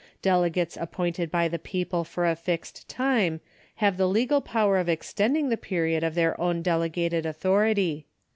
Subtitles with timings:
[0.23, 3.39] Delegates aiipointed by the people for a fixed time
[3.75, 8.07] have the legal power of extending the period of their own delegated authority.